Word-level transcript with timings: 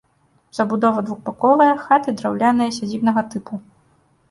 Забудова 0.59 1.03
двухбаковая, 1.09 1.69
хаты 1.85 2.09
драўляныя, 2.23 2.77
сядзібнага 2.81 3.21
тыпу. 3.35 3.63